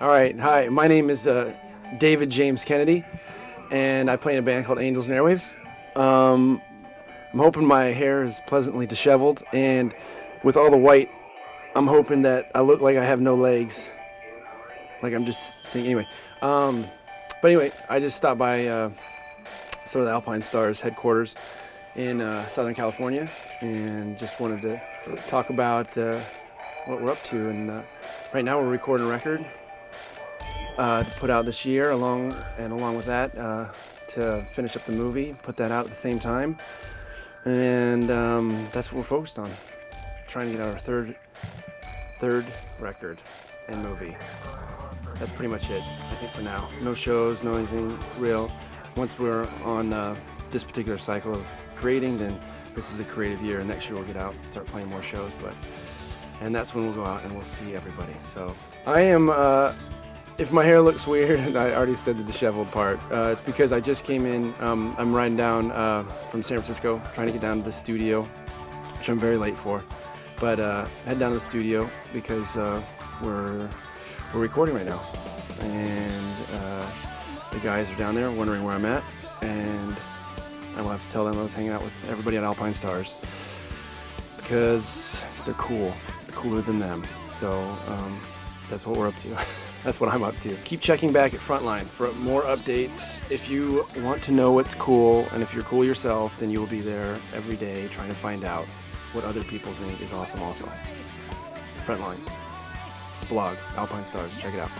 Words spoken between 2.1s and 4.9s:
James Kennedy, and I play in a band called